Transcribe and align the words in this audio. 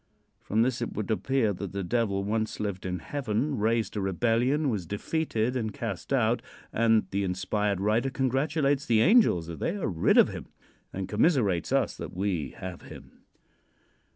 From 0.41 0.63
this 0.63 0.81
it 0.81 0.93
would 0.95 1.11
appear 1.11 1.53
that 1.53 1.73
the 1.73 1.83
Devil 1.83 2.23
once 2.23 2.59
lived 2.59 2.87
in 2.87 2.97
heaven, 2.97 3.59
raised 3.59 3.95
a 3.95 4.01
rebellion, 4.01 4.67
was 4.67 4.87
defeated 4.87 5.55
and 5.55 5.71
cast 5.75 6.11
out, 6.11 6.41
and 6.73 7.07
the 7.11 7.23
inspired 7.23 7.79
writer 7.79 8.09
congratulates 8.09 8.87
the 8.87 9.01
angels 9.01 9.45
that 9.45 9.59
they 9.59 9.75
are 9.77 9.87
rid 9.87 10.17
of 10.17 10.29
him 10.29 10.47
and 10.91 11.07
commiserates 11.07 11.71
us 11.71 11.95
that 11.97 12.15
we 12.15 12.49
have 12.57 12.81
him. 12.81 13.19